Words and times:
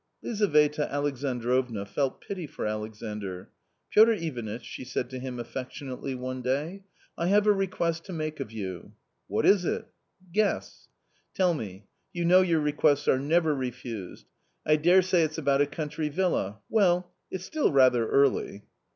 Lizaveta 0.23 0.91
Alexandrovna 0.91 1.85
felt 1.85 2.21
pity 2.21 2.47
for 2.47 2.65
Alexandr." 2.65 3.51
Piotr 3.91 4.13
Ivanitch!" 4.13 4.65
she 4.65 4.83
said 4.83 5.11
to 5.11 5.19
him 5.19 5.39
affectionately 5.39 6.15
one 6.15 6.41
day," 6.41 6.85
I 7.19 7.27
have 7.27 7.45
a 7.45 7.51
request 7.51 8.05
to 8.05 8.13
make 8.13 8.39
of 8.39 8.51
you?"" 8.51 8.93
What 9.27 9.45
is 9.45 9.63
it?"" 9.63 9.85
Guess."" 10.33 10.87
Tell 11.35 11.53
me; 11.53 11.85
you 12.13 12.25
know 12.25 12.41
your 12.41 12.61
requests 12.61 13.07
are 13.07 13.19
never 13.19 13.53
refused. 13.53 14.25
I 14.65 14.75
daresay 14.77 15.21
it's 15.21 15.37
about 15.37 15.61
a 15.61 15.67
country 15.67 16.09
villa; 16.09 16.61
well, 16.67 17.13
it's 17.29 17.45
still 17.45 17.71
rather 17.71 18.09
early." 18.09 18.63